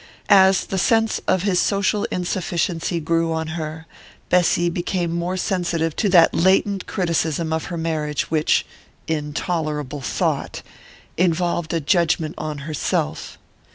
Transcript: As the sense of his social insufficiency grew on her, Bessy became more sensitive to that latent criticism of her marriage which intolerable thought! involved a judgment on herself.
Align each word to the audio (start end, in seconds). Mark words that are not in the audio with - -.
As 0.29 0.65
the 0.65 0.79
sense 0.79 1.21
of 1.27 1.43
his 1.43 1.59
social 1.59 2.05
insufficiency 2.05 2.99
grew 2.99 3.31
on 3.31 3.49
her, 3.49 3.85
Bessy 4.29 4.67
became 4.67 5.11
more 5.11 5.37
sensitive 5.37 5.95
to 5.97 6.09
that 6.09 6.33
latent 6.33 6.87
criticism 6.87 7.53
of 7.53 7.65
her 7.65 7.77
marriage 7.77 8.31
which 8.31 8.65
intolerable 9.07 10.01
thought! 10.01 10.63
involved 11.17 11.71
a 11.71 11.79
judgment 11.79 12.33
on 12.39 12.57
herself. 12.65 13.37